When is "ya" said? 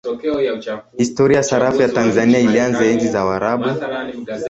1.39-1.43, 1.81-1.89